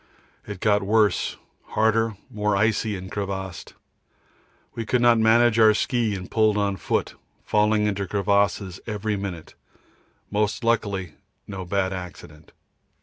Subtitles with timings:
[0.47, 3.75] It got worse, harder, more icy and crevassed.
[4.73, 7.13] We could not manage our ski and pulled on foot,
[7.45, 9.53] falling into crevasses every minute
[10.31, 11.13] most luckily
[11.45, 12.51] no bad accident.